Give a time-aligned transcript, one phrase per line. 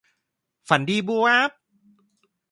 [0.69, 1.51] ฝันดีบ๊วบ